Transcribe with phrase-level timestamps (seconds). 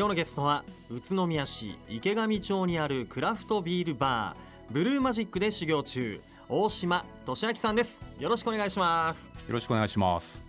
[0.00, 8.00] 今日のゲストは宇都宮市池上町にあるクラフトビールバーブルーマジックで修行中大島俊明さんです。
[8.18, 9.46] よろしくお願いします。
[9.46, 10.42] よろしくお願いします。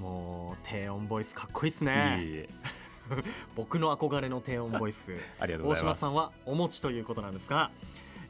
[0.00, 2.46] もう低音ボイスかっこいいですね。
[3.54, 5.12] 僕の憧れの低音ボイス。
[5.38, 7.70] 大島さんはお持ちということなんですが、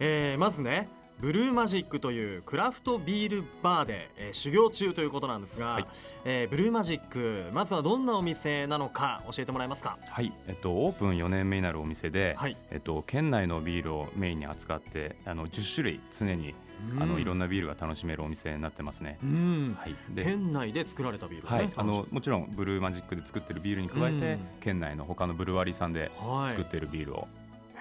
[0.01, 0.89] えーまずね
[1.21, 5.87] ブルーマジックというクラフトビールバーで、えー修行中ということなんですが、はい。
[6.25, 9.99] えーブルーマジックまずはどんなお店なのか教えてもらえますか？
[10.09, 12.57] はい、えっと、オープン4年目になるお店で、はい。
[12.71, 16.55] えっと、県内のビールをメインに扱ってあの10種類常に、
[17.01, 19.19] あのいろんななビールが楽しめるお店になってますね。
[19.25, 19.77] うん。
[19.77, 24.41] はい、で県内で作られたビールをね、はい、あのもちろんブルーマジックで作ってるビールに加えて、うん。
[24.61, 26.51] 県内の他のブルワリーさんではい。
[26.53, 27.27] 作っているビールを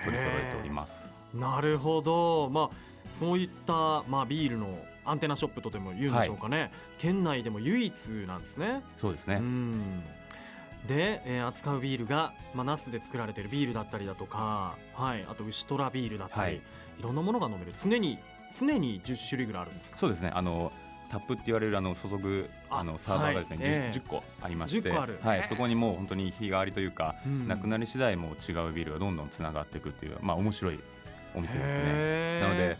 [0.03, 1.07] 取り揃えております。
[1.35, 2.87] なるほど、まあ、
[3.19, 7.93] そういった、まあ、ビールのアンテナショップとでも言うんでしょうかね、県内でも唯一
[8.27, 8.81] なんですね。
[8.97, 9.35] そうですね。
[9.35, 10.03] うん。
[10.87, 16.55] で、えー扱うビールが、まあ、ナスで作られているビールだったりだとか、はい、あと牛トラビールだったり、はい。
[16.55, 16.61] い、
[17.01, 17.73] ろんなものが飲める。
[17.83, 18.19] 常に
[18.59, 19.97] 常に10種類ぐらいあるんですか？
[19.97, 20.31] そうですね。
[20.33, 20.71] あの
[21.09, 23.67] タップって言われるあの注ぐああのサーバーがですね、はい。
[23.67, 25.19] ええ 10, 10個ありまして、10個ある。
[25.23, 25.43] はい。
[25.47, 27.47] そこにもう本当に日替わりというか、うん。
[27.47, 30.79] なくなり次第もう違うビールがどんどんつながっていくっていうまあ面白い
[31.35, 32.39] お店ですね。
[32.41, 32.77] なので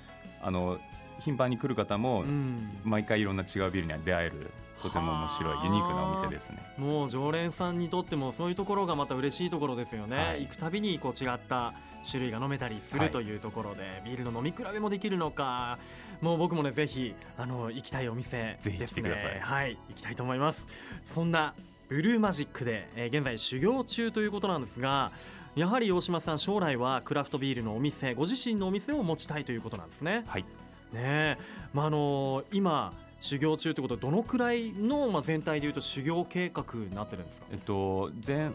[0.47, 0.79] あの
[1.19, 2.69] 頻繁に来る方もうん。
[2.85, 4.49] 毎回いろんな違うビールには出会える
[4.81, 6.59] とても面白いユニークなお店ですね。
[6.77, 10.43] もう常連さんにとってもそういうところがまた嬉しいところですよね、はい。
[10.43, 11.73] 行くたびにこう違った
[12.09, 15.79] 種類が飲めたりすはいるというところで、ビールの飲み比べもできるのか
[16.21, 18.77] もう僕もねぜひあの行きたいお店ですね。
[18.77, 19.39] ぜひ来てください。
[19.39, 20.65] はい行きたいと思います。
[21.13, 21.53] そんな
[21.89, 25.11] ブルーマジックで、えー現在修行中ということなんですが
[25.57, 30.23] やはり大島さん将来はクラフトビールのお店ご自身のお店を持ちたいということなんですね。
[30.27, 30.43] はい。
[30.43, 30.47] ね
[30.93, 31.37] え、
[31.73, 37.47] まああの今修行中ということでどのくらいの、まあ、全体でいうと修行計画になってるんですか？
[37.51, 38.53] えっと全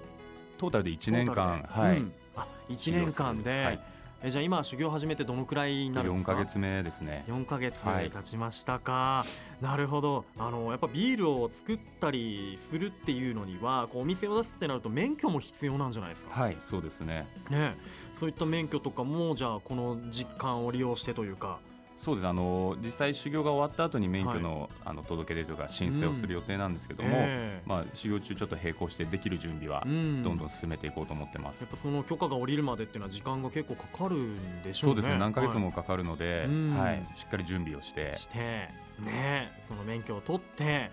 [0.58, 2.12] トータルで1年間はい、うん。
[2.36, 3.80] あ1年間で、はい
[4.24, 6.34] えじゃあ今修行始めてどのくらいになるんで4すか？
[6.34, 7.24] ヶ月目ですね。
[7.28, 9.26] 4ヶ月はい経ちましたか、
[9.60, 10.24] なるほど。
[10.38, 17.26] あのやっぱビールを作ったりするっていうのにはこうお店を出すってなると免許も必要なんじゃないですか、はい、そうですね。
[17.50, 17.74] ね。
[17.74, 17.74] え
[18.20, 21.58] そういった免許とかもじゃあこの実感を利用してというか
[22.02, 22.26] そうです。
[22.26, 27.62] あの実際修行が終わった後に免許の,、あの届け出というか申請をする予定なんですけども、ええ。
[27.64, 30.22] まあ修行中ちょっと並行してできる準備はうん。
[30.24, 31.60] どんどん進めていこうと思ってます。
[31.60, 34.90] やっぱその許可が下りるまでっていうのは時間が結構かかるんでしょね。
[34.90, 35.18] そううですね。
[35.18, 36.76] 何ヶ月もかかるので、うん。
[36.76, 38.02] はい、しっかり準備をして。
[38.02, 40.90] はいしてねその免許を取って、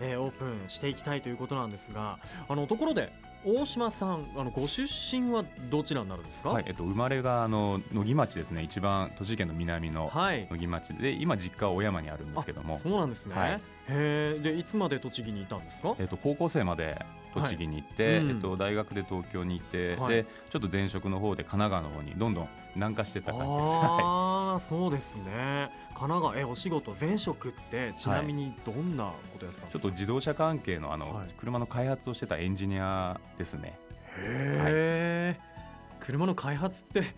[0.00, 2.18] えーオープンしていきたいということなんですが
[2.48, 3.12] あのところで
[3.46, 6.50] 大島さんあのご出身はどちらになるんですか？
[6.50, 8.64] はいえっと、生まれがあの野木町ですね。
[8.64, 10.48] 一番栃木県の南のはい。
[10.50, 13.34] 野木町で今実家は小山にあるんですけども、そうなんですね。
[13.36, 13.52] はい。
[13.52, 13.58] へ
[13.88, 14.40] え。
[14.42, 15.94] でいつまで栃木にいたんですか？
[16.00, 17.00] えっと、高校生まで
[17.34, 18.16] 栃木に行って、はい。
[18.18, 18.30] うん。
[18.30, 20.14] えっと、大学で東京に行って、はい。
[20.14, 23.56] でちょっと前職の方で神奈川の方にどんどん南下してった感じです。
[23.58, 25.70] はああそうですね。
[25.94, 29.66] 神奈川えお仕事前職ってちなみにどんなことですか？
[29.66, 33.78] い、ちょっと自動車関係のあの、はい車の開発をしてたエンジニアですね。
[34.18, 35.40] へえ、
[36.00, 37.14] 車の開発って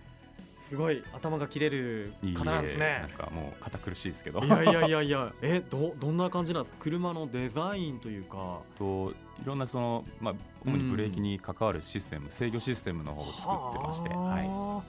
[0.68, 3.10] すごい頭が切れるいい方なんですねなん。
[3.10, 4.40] かもう堅苦しいですけど。
[4.44, 6.78] いやいやいやいや、えどどんな感じなんですか？
[6.80, 8.60] 車のデザインというか。
[8.78, 9.14] とい
[9.44, 10.34] ろんなその、まあ、
[10.66, 14.82] 主にブレーキに関わるシステム、制御システムの方を作ってまして、ははいあ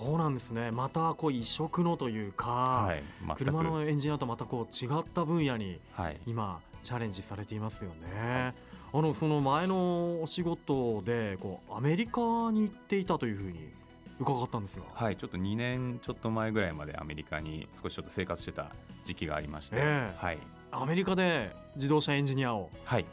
[0.00, 0.70] そうなんですね。
[0.70, 3.02] またこう異色のというか、はい、
[3.36, 8.54] 車のエンジニアとまたこう違った分野にはい、今チャレンジされていますよね。
[8.92, 12.20] あのその前のお仕事でこうアメリカ
[12.52, 13.72] に行っていたというふうに
[14.20, 14.84] 伺ったんですが。
[14.92, 18.70] はい、ちょっと2年ちょっと前ぐらいまでアメリカに少しちょっと生活してた
[19.04, 20.38] 時期がありまして、ええはい、
[20.70, 23.06] アメリカで自動車エンジニアをはい、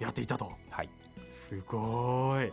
[0.00, 0.50] やっていたと。
[0.70, 0.88] はい、
[1.48, 2.52] すごい。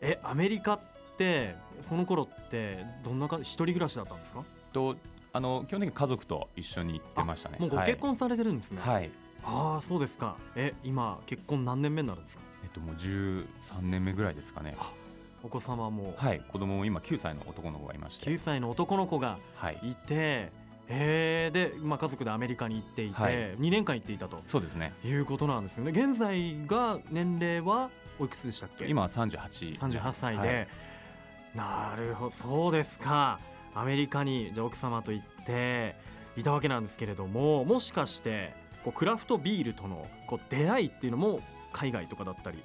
[0.00, 0.80] え、アメリカっ
[1.16, 1.54] て
[1.88, 4.44] その頃ってどんなか一人暮らしだったんですか？
[4.72, 4.96] と
[5.32, 7.56] あの基本的に家族と一緒に行ってましたね。
[7.60, 8.80] もうご結婚されてるんですね。
[8.80, 9.10] はい、はい、
[9.44, 10.36] ああ、そうですか。
[10.54, 12.42] え、今結婚何年目になるんですか？
[12.64, 13.44] えっともう13
[13.82, 14.76] 年目ぐらいですかね。
[15.42, 20.50] お子様もはい、子供も今9歳の男の子がいまして、9歳の男の子がはい、いて、
[20.88, 24.92] えー、で、まあ家族でアメリカに行っていて、はい2年間行っていたとそうですね。
[25.04, 25.90] いうことなんですよね。
[25.92, 28.86] 現在が年齢はおいくつでしたっけ？
[28.86, 29.78] 今は38。
[29.78, 30.68] 38歳で、はい
[31.56, 32.30] なるほど。
[32.30, 33.40] そうですか。
[33.74, 35.96] アメリカにじゃあ奥様と行って
[36.36, 38.54] いたわけなんですけれどももしかして
[38.84, 41.40] こうクラフトビールとのこう出会いっていうのも
[41.72, 42.62] 海外とかだったり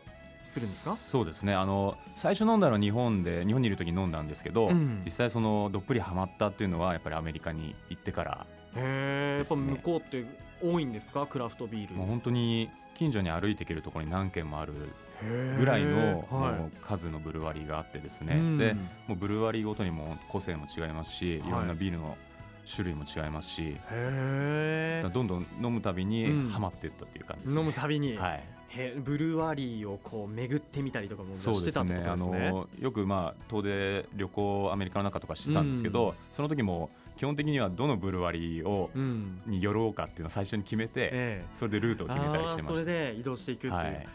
[0.53, 0.95] するんですか？
[0.95, 1.53] そうですね。
[1.53, 5.01] あの最初飲んだのは日本で日本にいる時に飲んだんですけど、うん。
[5.05, 8.45] 実際そのどっぷりハマったっていうのはやっぱりアメリカに行ってから
[8.75, 10.25] へえやっぱ向こうって
[10.61, 11.25] 多いんですか？
[11.25, 11.95] クラフトビール。
[11.95, 14.73] もう本当に近所に歩いていけるところに何軒もある
[15.57, 18.57] ぐらいのは数のブルワリーがあってですね、うん。
[18.57, 18.73] で
[19.07, 22.17] もうブルワリーごとにも個性も違いますし、い、ろんなビールの
[22.73, 26.09] 種類も違いますし、へどんどん飲むたびうん。
[26.09, 27.59] にはまっていったっていう感じです、ね。
[27.59, 32.51] 飲むたびに、はい、へブルワリーをこう巡ってみたりとかもそうしてたってことですね。
[32.51, 41.45] のよくまあ遠出旅行アメリカの中とかしてたんですけど、その時も基本的にはどのブルワリーをうん、に寄ろうかっていうのを最初に決めて、ええ。
[41.53, 42.79] それでルートを決めたりしてました。
[42.79, 44.07] れで移動していくっていう、はい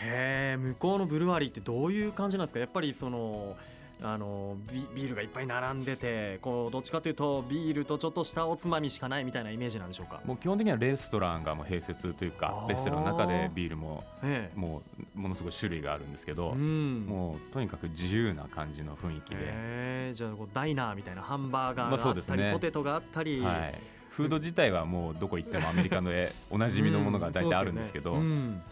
[0.00, 2.60] へえ向こうのブルワリーってどういう感じなんですか？
[2.60, 3.56] やっぱりその
[4.00, 10.20] あのビビールがいっぱい並んでてこうどっちかというとビールとちょっとしたおつまみしかないみたいなイメージなんでしょうか？
[10.24, 14.56] もう基本的にはレストランがもう併設というかレストランの中でビールもええ。
[14.56, 14.82] も
[15.16, 17.06] うものすごい種類があるんですけど、うん。
[17.08, 22.52] もうとにかく自由な感じの雰囲気で、じゃあこうダイナーみたいなハンバーガーまあがあったり、そうですね。
[22.52, 23.74] ポテトがあったり、はい、
[24.10, 28.62] フード自体はもうどこ行ってもアメリカの絵おなじみのものが大体あるんですけど、うん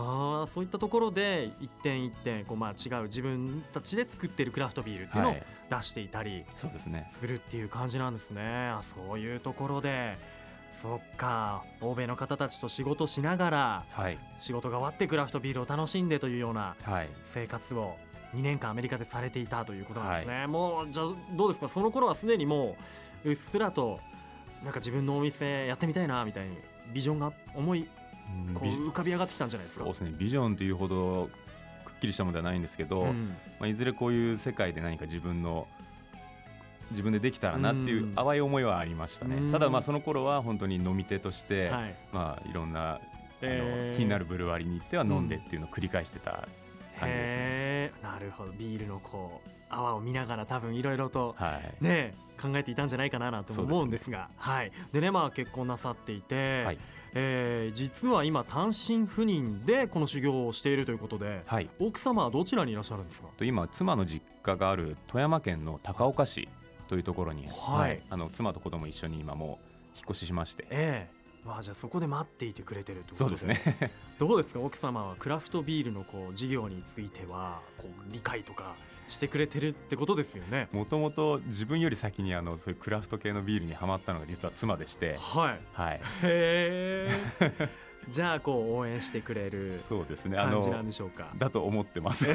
[0.00, 7.10] あーそういったところで一点一点こうまあ違う自分たちで作っているクラフトビールっていうのをはい、出していたりそうですね。
[7.12, 8.42] するっていう感じなんですね。
[8.68, 10.16] あそういうところで。
[10.80, 11.64] そっか。
[11.80, 14.18] 欧米の方たちと仕事しながらはい。
[14.38, 17.08] 仕事が終わってクラフトビールを楽しんでというようなはい。
[17.34, 17.96] 生活を
[18.36, 21.68] 2年間アメリカでされていたということなんですね、もうじゃあどうですか？
[21.68, 22.76] その頃はすでにも
[23.24, 23.98] ううっすらと
[24.62, 26.56] なんか自分のお店やってみたいなみたいに
[26.92, 27.88] ビジョンが思い
[28.54, 29.84] こう浮かび上がってきたんじゃないですか。
[29.84, 31.30] そうですねビジョンというほど
[31.84, 33.36] くっきりしたものではないんですけど、うん。
[33.58, 35.66] まあ、いずれこういう世界で何か自分の
[36.90, 38.14] 自分でできたらなっていううん。
[38.14, 39.52] 淡い思いはありましたね、うん。
[39.52, 41.94] ただまあその頃は本当に飲み手として、はい。
[42.12, 43.00] まあいろんなあの、
[43.42, 43.96] えー。
[43.96, 46.48] 気になるブルワリに行っては飲んでっていうのを繰り返してた感じで
[46.98, 48.52] すね、へえなるほど。
[48.52, 51.84] ビールのこう泡を見ながら多分いろいろとはい。
[51.84, 54.72] ね考えていたんじゃないかななんてそうですね思うんですがはい。
[54.92, 56.78] でねまあ結婚なさっていて、はい
[57.14, 61.68] えー実は今単身赴任でこの修行をしているということではい。
[61.78, 63.28] 奥様はどちらにいらっしゃるんですか？
[63.36, 66.48] と今妻の実家がある富山県の高岡市
[66.88, 68.00] というところに、はい。
[68.10, 70.66] あの妻と子供一緒に今もう引っ越ししまして。
[70.70, 71.18] ええ。
[71.44, 73.90] まあじゃあそこで待っていてくれてるということそうですね。
[74.18, 74.60] どうですか？
[74.60, 78.74] 奥様はクラフトビールのこう事業についてはこう理解とか
[79.08, 80.68] してくれてるってことですよね。
[80.72, 85.60] もともと自分より先にあのそういうクラフト系のビールにはまったのが実は妻でして、はい。
[85.72, 87.68] はい、へえ。
[88.10, 89.78] じゃあこう応援してくれる
[90.34, 91.30] 感じなんのでしょうか。
[91.36, 92.26] だと思ってます。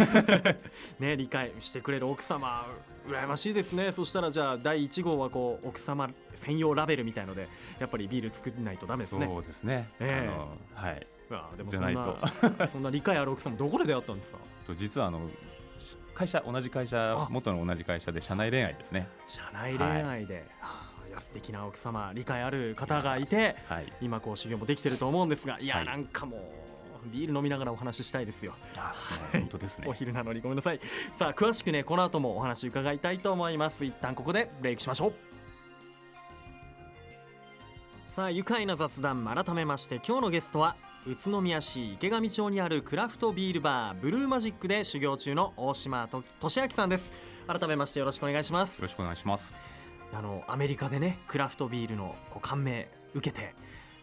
[0.99, 2.67] ね理解してくれる奥様
[3.07, 3.91] 羨ましいですね。
[3.91, 7.47] そしたらじゃあ第1号はこう奥様専用ラベルみたいので
[7.79, 9.25] やっぱりビール作らないとダメですね。
[9.25, 10.29] そうですね、ええ。
[10.29, 11.07] あのはい。
[11.29, 14.37] わあでもそんなそんな理解ある奥様どこで出会ったんですか？
[14.67, 15.31] と実はあのし
[16.13, 17.27] 会社同じ会社あ。
[17.29, 19.07] 元の同じ会社で社内恋愛ですね。
[19.27, 23.93] 社内恋愛で、はあいや素敵な奥様理解ある方がいてはい。
[24.01, 25.85] 今こう修行もできてると思うんですがいや、はい。
[25.85, 28.53] なんかもうビール飲みながらお話ししたいですよ。
[28.77, 28.93] あ
[29.31, 29.87] 本当ですね。
[29.87, 30.79] お昼なのにごめんなさい。
[31.17, 33.83] さあ詳しくねこの後もお話伺いたいと思います。
[33.83, 35.13] 一旦ここでブレイクしましょう。
[38.15, 40.75] さあ愉快な雑談改めまして今日のゲストは
[41.05, 47.11] 宇都宮市池上町にあるクラフトビールバーブルーマジックで修行中の大島と俊明さんです。
[47.45, 48.77] 改めましてよろしくお願いします。
[48.77, 49.53] よろしくお願いします。
[50.13, 53.53] あのアメリカでねクラフトビールのこう感銘受けて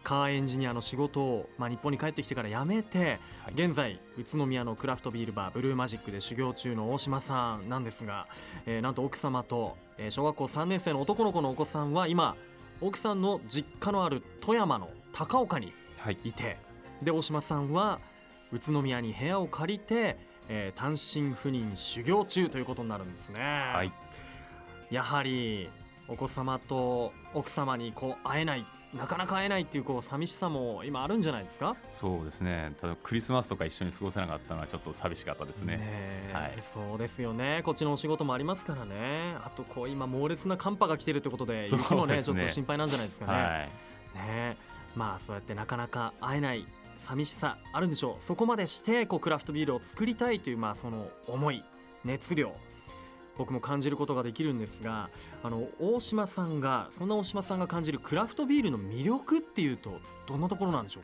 [0.03, 3.53] カーエンジニアの仕事を、まあ、日本に帰ってきてから辞めて、はい。
[3.55, 8.27] 現在宇都宮のクラフトビールバーブルーマジックで修行中の大島さんなんですが、
[8.67, 12.35] えーなんと奥様と、えー小学校3年生の男の子のお子さんは今
[12.79, 16.17] 奥さんの実家のある富山の高岡にはい。
[16.23, 16.57] いて
[17.01, 17.99] で大島さんは
[18.51, 20.17] 宇都宮に部屋を借りて、
[20.49, 23.39] えー単身赴任修行中ということになるんですね。
[23.41, 23.91] はい。
[24.89, 25.69] やはり
[26.07, 31.77] お子様と奥様にこう会えないなかなか会えないっていうこう寂しさも今あるんじゃないですか？
[31.87, 32.73] そうですね。
[32.81, 35.77] ただクリスマスとか一緒に過ごせなかったのはちょっと寂しかったですね。
[35.79, 36.53] えはい。
[36.73, 37.61] そうですよね。
[37.63, 39.35] こっちのお仕事もありますからね。
[39.45, 43.69] あとこう今猛烈な寒波が来てるってことで雪もねねちょっと心配なんじゃないですかね,、はい。
[44.15, 44.57] ね
[44.93, 46.65] まあそうやってなかなか会えない
[47.07, 48.23] 寂しさあるんでしょう。
[48.23, 51.63] そこまでしてこうクラフトビールを作りたいというまあその思い
[52.05, 52.53] 熱量
[53.37, 55.09] 僕も感じることができるんですが
[55.41, 61.03] あの大島さんがそんな大島さんが感じるクラフトビールの魅力っていうとどんなところなんでしょう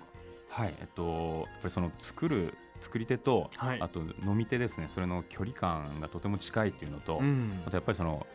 [0.54, 0.62] か？
[0.62, 3.82] はいえっとやっぱりその作る作り手と、はい。
[3.82, 4.88] あと飲み手ですね。
[4.88, 7.60] それの距離感がとても近いっていうのと、うん。
[7.66, 8.28] あとやっぱりその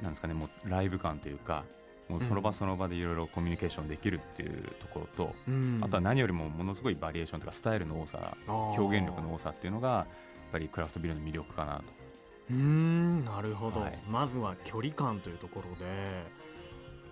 [0.00, 1.64] なんですかねもうライブ感というか
[2.08, 5.80] もうその場その場でいろいろコミュニケーションできるっていうところと、うん。
[5.82, 10.06] あとは何よりもものすごいバリエーションとかスタイルの多さ表現力の多さっていうのがやっ
[10.52, 11.84] ぱりクラフトビールの魅力かなと。
[12.50, 13.98] うーんなるほど、はい。
[14.08, 16.22] まずは距離感というところで、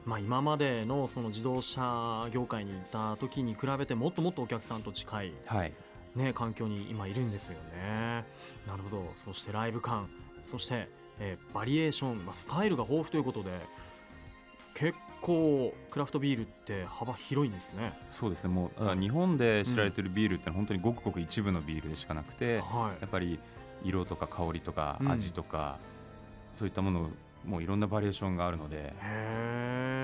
[0.05, 5.73] まあ、今までのその自動車業界にいた時に比べてもっともっとお客さんと近いはい。
[6.15, 8.27] ね環境に今いるんですよね。
[8.67, 9.13] なるほど。
[9.25, 10.11] そしてライブ感。
[10.51, 13.51] そして、えーバリエーション、まあ、スタイルが豊富ということで
[14.75, 17.93] 結構クラフトビールって幅広いんですね。
[18.09, 18.55] そうですね。
[18.55, 23.01] もう日本で知られてるビールって本当にごくごく一部のビールでしかなくて、はい。
[23.01, 23.39] やっぱり
[23.85, 25.11] 色とか香りとかうん。
[25.13, 25.79] 味とか、
[26.55, 27.11] そういったもの
[27.47, 28.95] もういろんなバリエーションがあるので、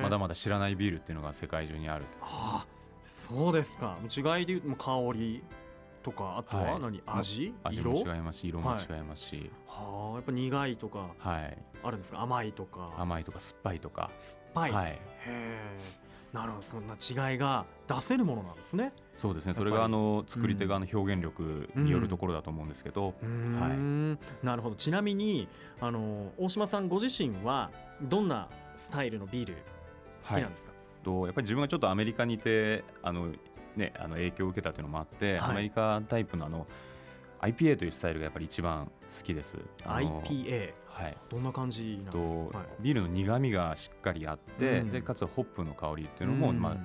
[0.03, 2.67] まだまだ知らないビールっていうのが世界中にあるあ
[3.29, 3.97] そうですか。
[4.05, 5.43] 違いで言うと香り
[6.03, 6.81] とかあとははい。
[6.81, 7.55] 何、味？
[7.65, 7.93] 味色？
[7.93, 12.21] も違いますし色も違いますし、はあやっぱ苦いとかはい、あるんですか？
[12.23, 12.91] 甘いとか。
[12.99, 15.99] 甘いとか酸っぱいとか、酸っはい、へえ
[16.33, 16.95] なるほどそんな
[17.31, 18.93] 違いが出せるものなんですね。
[19.17, 19.55] そうですね。
[19.55, 24.19] それがあの作り手側の表現力によるところだと思うんですけど、うーん。
[24.43, 24.77] なるほど。
[24.77, 25.49] ちなみに
[25.81, 27.71] あの大島さんご自身は
[28.03, 29.57] どんなスタイルのビール
[30.29, 30.73] 好きなんですか、
[31.03, 33.33] とやっぱり自分がちょっとアメリカにいてあの、
[33.75, 35.51] ね、あの影響を受けたというのもあって、はい。
[35.51, 36.67] アメリカタイプのあの
[37.41, 38.93] IPA というスタイルがやっぱり一番好
[39.25, 39.59] きです。
[39.85, 41.17] IPA はい。
[41.29, 42.67] どんな感じなんですとか、はい。
[42.81, 44.91] ビールの苦みがしっかりあって、うん。
[44.91, 46.61] でかつホップの香りっていうのも、うん。
[46.61, 46.77] まあ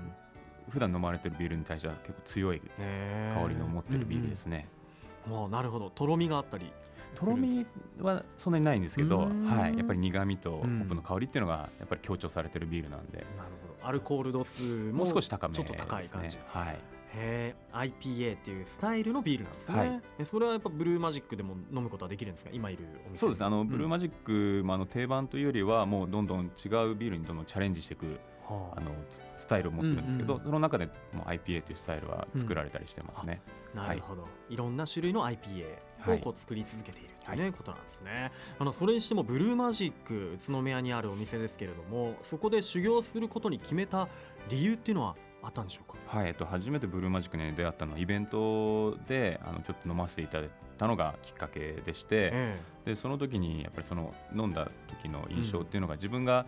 [0.70, 4.58] 普段飲まれてるビールに対しては結構強い香りの持ってるビールですね。
[4.58, 4.84] うんうん
[5.26, 5.90] あなるほど。
[5.90, 6.74] とろみがあったり
[7.16, 7.66] とろみ
[8.02, 9.46] はそんなにないんですけど、うん。
[9.46, 13.28] はい、やっぱり苦みとホうんップの香りっていうのがやっぱり強調されてるビールなんで、なる
[13.62, 13.88] ほど。
[13.88, 16.28] アルコール度数も少し高めちょっと高い感じ。
[16.28, 16.42] ですね。
[16.48, 16.76] はい、へ
[17.16, 20.02] え IPA っていうスタイルのビールなんですね、はい。
[20.20, 22.52] えそれはやっぱブルーマジックでも飲むことはできるんですか？
[22.54, 23.40] 今いるお店そうです。
[23.42, 26.50] ねあのブルーママジック、まあ、あの定番というよりはもうどんどん違う
[26.96, 28.80] ビールにどんどんチャレンジしていくはあ。
[28.82, 33.42] のススタイルを持ってるんですけど、うんうんその中でもう IPA というスタイルは作られたりしてますね。
[33.76, 35.66] あなるほど、い、ろんな種類の IPA
[36.12, 38.32] をこう作り続けているという、ねことなんですね。
[38.60, 44.08] あのそれにしてもブルーマジック宇都宮にあるお店ですけれどもそこで修行することに決めた
[44.50, 46.18] 理由っていうのはあったんでしょうか？
[46.18, 56.46] はいえっと、初めてブルーマジックに出会ったのはイベントであのちょっと飲ませていただいたのがきっかけでして、えでその時にやっぱりその飲んだ時の印象っていうのが自分が、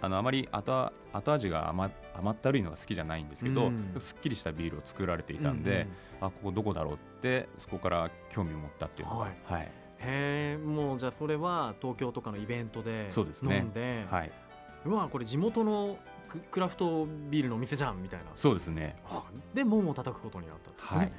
[0.00, 3.94] あのあまり後後味が甘甘ったるいのが好きじゃないんですけど、うん。
[3.98, 5.70] すっきりしたビールを作られていえたんで、
[6.20, 9.62] ううあここどこだろうってそこから興味を持ったっていうのが、ははい。
[9.62, 13.58] いへえもうじゃあそれは東京とかのイベントでそうですね。
[13.58, 14.32] 飲んではい、
[14.84, 15.98] うわこれ地元の
[16.28, 18.26] ククラフトビールのお店じゃんみたいな。
[18.34, 18.96] そうですね。
[19.08, 19.24] あ
[19.54, 21.12] で門を叩くことになったとはい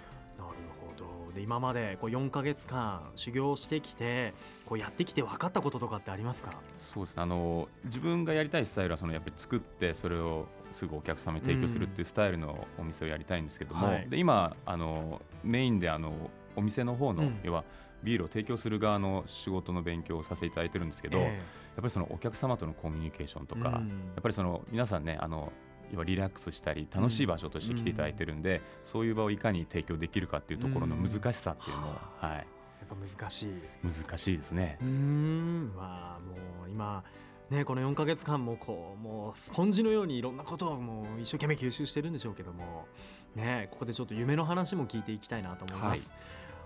[1.38, 4.34] で今までこう4か月間修行してきて
[4.65, 6.50] こうやってきて分かったこととかってありますか？
[6.75, 7.22] そうですね。
[7.22, 14.10] あの自分がやりたいスタイルはそのやっぱり作ってそれをすぐお客様に提供するっていうスタイルのお店をやりたいんですけども、はい。
[14.10, 16.12] で今あのメインであの
[16.56, 17.39] お店の方の、うん。
[17.44, 17.63] 要は
[18.03, 21.41] ビールを提供する側の仕事の勉強をさせていただいてるんですけど、やっえ
[21.77, 23.74] ぱりそのお客様とのコミュニケーションとか、うん。
[23.74, 23.75] や
[24.20, 25.51] っぱりその皆さんねあの
[25.91, 32.46] 要はリラックスしたり楽しい場所として来ていただいてるんで、そういう場をいかに提供できるかっていうところの難しさっていうのを、はい、やっ
[32.88, 33.53] ぱ難しい
[33.84, 34.77] 難しいですね。
[34.82, 34.86] う。
[34.86, 35.74] ーん。
[35.75, 37.03] まあもう今
[37.50, 42.88] ねこの4か月間もこうもうスポンジのようにいろんなことをもう一生懸命吸収してるんでしょうけども
[43.36, 46.01] ねここでちょっと夢の話も聞いていきたいなと思います、はい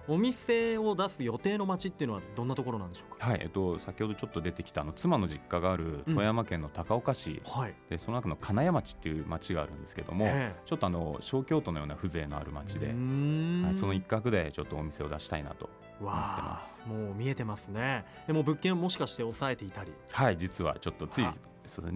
[0.08, 3.30] お店を出す予定の街っていうのはどんなところなんでしょうか？
[3.30, 10.62] はいえっと、先ほどちょっと出てきたあの妻の実家がある富山県の高岡市、はい、でその中の金谷町っていう町があるんですけども、ええ。
[10.66, 13.64] ちょっとあの小京都のような風情のある町で、うーん。
[13.66, 16.14] はい、その一角でちょっとお店を出したいなと思ってわ
[16.60, 16.84] ます。
[16.86, 18.06] あもう見えてますね。
[18.26, 19.94] でも物件をもしかして抑えていたり。
[20.12, 21.26] はい実はちょっとつい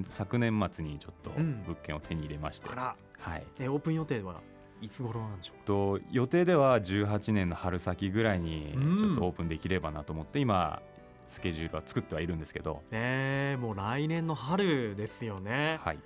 [0.10, 1.64] 昨年末にちょっとうん。
[1.64, 2.96] 物件を手に入れまして、あら。
[3.20, 3.44] はい。
[3.60, 4.42] えオープン予定は？
[4.86, 8.98] いつ頃なんでしょうと予定では18年の春先ぐらいにうん。
[9.00, 10.82] ちょっとオープンできればなと思って、今
[11.26, 15.80] スケジュールは作ってはいるんですけど、ねえもう来年の春ですよね。
[15.84, 16.00] はい。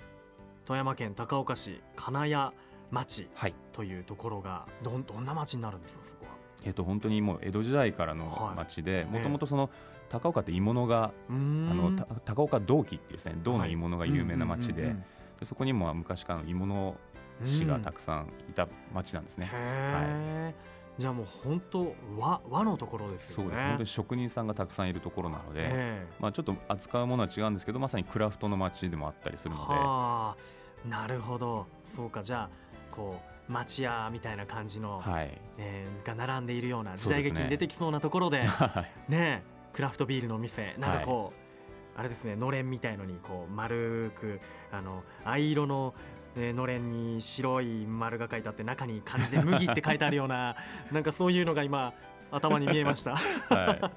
[0.65, 2.51] 富山県高岡市金谷
[2.91, 3.53] 町はい。
[3.73, 6.31] というところがどんどんな町になるんですかそこは？
[6.65, 8.55] えっと本当にもう江戸時代からのはい。
[8.55, 9.69] 町でねもともとその
[10.09, 14.95] 高岡って鋳物があのた高岡銅器っていうですね銅の鋳物が有名な町で,、
[15.39, 16.95] でそこにも昔からの鋳物
[17.45, 19.49] 師がたくさんいた町なんですね。
[19.51, 20.55] へえ、
[20.97, 23.45] じゃあもう本当和和のところですよね。
[23.45, 23.63] そうです。
[23.63, 30.35] 本当に職人さんがたくさんいるところなので、えまあ、ちょっと扱うものは違うんですけどまさにクラフトの町でもあったりすえるので、は
[30.85, 31.67] あなるほど。
[31.95, 32.23] そうか。
[32.23, 35.41] じゃあこう町屋みたいな感じの、はい。
[35.57, 39.11] えーが並んでいるような時代劇に出てきそうなところで はい。
[39.11, 39.43] ね
[39.73, 44.39] クラフトビールのお店なんかこう、あれですねのれんみたいのにこう丸く
[44.71, 45.93] あの藍色の、
[46.39, 50.55] えーのれんに白い丸が書いてあって中に漢字で麦って書いてあるような
[50.91, 51.93] なんかそういうのが今
[52.31, 53.15] 頭に見えました。
[53.15, 53.91] は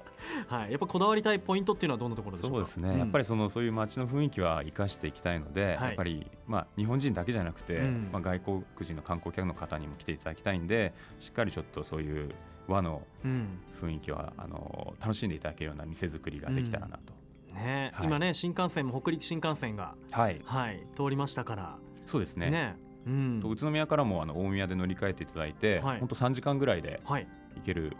[0.47, 0.71] はい。
[0.71, 2.65] やっぱこだわりたいポイントっていうのはどんなところい、でしょうか？
[2.67, 5.87] そうですね、やっぱりそのそういう街の雰囲気は生かしていきたいので、はい。
[5.89, 8.09] やっぱり、まあ、日本人だけじゃなくて、うん。
[8.11, 12.29] まあ、外国人の観光客の方にも来ていただきたいんでしっかりちょっとそういう
[12.67, 13.47] 和のうん、うん
[13.83, 17.13] 雰囲気はあの楽しんでいただけるような店作りができたらなと、
[17.53, 17.91] ね。
[17.93, 18.07] はい。
[18.07, 20.41] 今ね新幹線も北陸新幹線が、はい。
[20.45, 22.49] はい、通りましたからそうですね。
[22.49, 22.75] ね。
[23.05, 23.39] うん。
[23.41, 25.99] と宇都宮からもあの大宮で乗り換えていただいて、はい。
[25.99, 27.27] 本当3時間ぐらいではい。
[27.55, 27.95] 行ける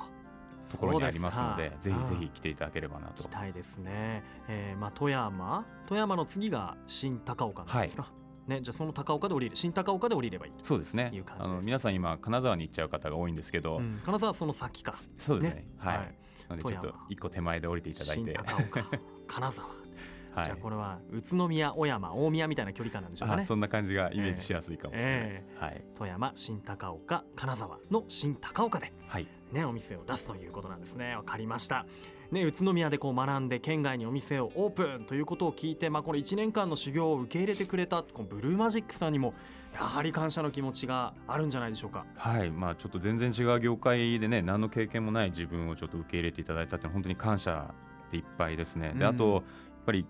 [0.74, 3.28] ところにありますのでぜひぜひ来ていただければなと。
[3.28, 5.66] たいですね、えーまあ、富山。
[5.88, 8.12] 富山の次が新高岡なんですか、
[8.48, 10.96] ね、じゃあその高岡で降りる新高岡で降りればいいそうです。
[10.96, 14.96] ねいう感じあの皆さん今金沢に行っちゃう方が多いんですけど、うん、金沢はその先か。
[15.18, 15.62] そうですね。
[15.62, 15.68] ね。
[15.78, 16.16] はい、はい。
[16.50, 18.86] なのでちょっと一個手前で降りていただい新て高岡。
[19.28, 19.68] 金沢、
[20.36, 31.16] はいじゃあこれは宇都宮小山大宮みたいな距離感なんでしょうかねあそんな感じがイメージしやすいかもしれないです、はい富山新高岡金沢の新高岡ではいね、お店を出すということなんですね。
[31.16, 31.86] わかりました。
[32.32, 39.36] ね、宇都宮でこう学んで県外にお店をオープンということを聞いて、まあ、この1年間の修行を受け入れてくれたこのブルーマジックさんにも
[39.76, 42.08] やはり感謝の気持ちがあるんじゃないでしょうか。
[42.16, 47.72] はいまあちょっと全然違う業界でね何の経験もない自分をちょっと受け入れていただいたって本当に感謝
[48.12, 48.94] でいっぱいですね。
[48.96, 49.44] でうんあとやっ
[49.86, 50.08] ぱり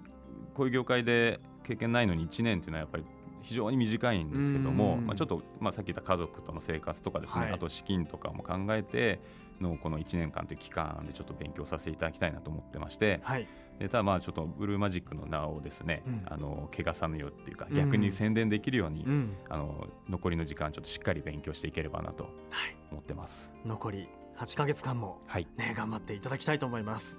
[0.54, 3.04] こういう業界で経験ないのに1年っていうのはやっぱり
[3.44, 5.06] 非常に短いんですけども、うん。
[5.06, 7.52] まあ、ちょっと、まあ、さっき言った家族との生活とかですね、はい。
[7.52, 9.20] あと資金とかも考えて
[9.62, 13.48] のこの1年間という期間でちょっと勉強させていただきたいなと思ってましてはい、
[13.80, 16.22] でただまあちょっとブルーマジックの名をですね、うん。
[16.26, 23.52] あの汚さぬようっていうかうん逆に宣伝できるように、うん、あの残りの時間ちょっとしっかり勉強していければなとはい、思ってます。
[23.66, 25.48] 残り8ヶ月間もはい。
[25.58, 27.18] ね頑張っていただきたいと思います。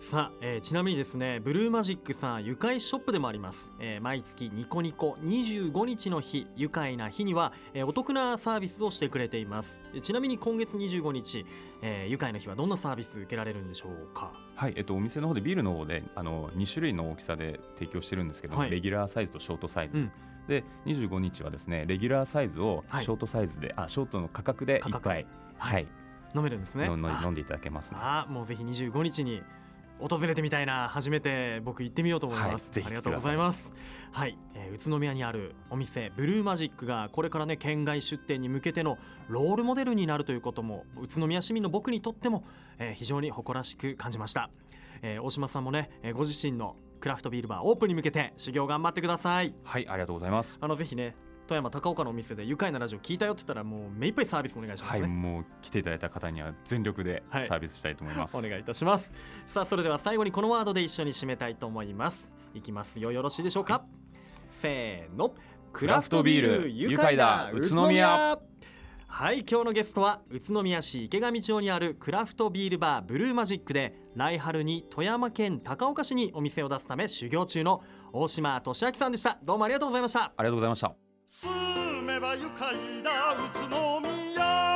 [0.00, 9.80] さあ、えーちなみにですねブルーマジックさん愉快ショップでもあります、えー毎月ニコニコ25日の日愉快な日には、えーお得なサービスをしてくれています。
[9.94, 11.44] えーちなみに今月25日、
[11.82, 14.32] えー愉快な日はどんなサービス受けられるんでしょうか？
[14.54, 18.70] はい、えっと、お店の方でビールの方であの2種類の大きさで提供してるんですけども、はい。
[18.70, 20.12] レギュラーサイズとショートサイズ、うん。
[20.46, 23.04] で25日はですねレギュラーサイズをはい。
[23.04, 25.08] ショートサイズで、あショートの価格で価格。
[25.08, 25.26] 1杯、
[25.58, 25.86] はい。
[26.34, 26.86] 飲めるんですね。
[26.86, 26.96] 飲
[27.30, 27.98] んでいただけますね。
[28.00, 29.42] あもうぜひ25日に
[29.98, 33.70] 訪れてみたいな初めて僕行ってみようと思います、はいありがとうございます。
[34.12, 42.44] はい、えー宇都宮にあるお店ブルーマジックがこれからね県外出店に向けてのロールモデルになるということも宇都宮市民の僕にとっても、
[42.78, 44.50] えー非常に誇らしく感じました、
[45.02, 49.54] えー大島さんもね、えーご自身のクラフトビールバーオープンに向けて修行頑張ってください。
[49.64, 50.58] はい、ありがとうございます。
[50.60, 51.14] あのぜひね
[51.46, 57.46] 富山高岡のお店で愉快なラジオ聞いたよって言ったらもう目いっぱいサービスお願いしますはい、ね、もう来ていただいた方には全力ではい。
[57.46, 58.36] サービスしたいと思います。
[58.36, 59.12] お願いいたします。
[59.46, 62.28] さあそれでは最後にこのワードで一緒に締めたいと思います。
[62.54, 62.98] いきます。
[62.98, 63.84] よよろしいでしょうか、
[64.50, 65.34] せーの。
[65.72, 68.38] クラフトビール愉快だ宇都宮。
[69.06, 77.82] はい今日のゲストは宇都宮市池上町にあるクラフトビールバーブルーマジックで来春に富山県高岡市にお店を出すため修行中の
[78.12, 79.38] 大島俊明さんでした。
[79.42, 80.32] どうもありがとうございました。
[80.36, 81.05] ありがとうございました。
[81.28, 81.50] 住
[82.02, 84.75] めば愉快だ宇都宮。